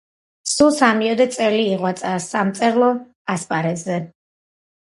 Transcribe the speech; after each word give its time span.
სულ 0.51 0.71
სამიოდე 0.77 1.27
წელი 1.35 1.67
იღვაწა 1.73 2.15
სამწერლო 2.31 2.91
ასპარეზზე. 3.35 4.01